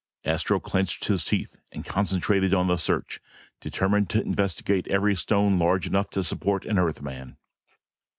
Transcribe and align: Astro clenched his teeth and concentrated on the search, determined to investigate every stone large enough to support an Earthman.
Astro 0.25 0.59
clenched 0.59 1.05
his 1.05 1.23
teeth 1.25 1.57
and 1.71 1.85
concentrated 1.85 2.55
on 2.55 2.65
the 2.65 2.77
search, 2.77 3.19
determined 3.59 4.09
to 4.09 4.21
investigate 4.23 4.87
every 4.87 5.15
stone 5.15 5.59
large 5.59 5.85
enough 5.85 6.09
to 6.09 6.23
support 6.23 6.65
an 6.65 6.79
Earthman. 6.79 7.37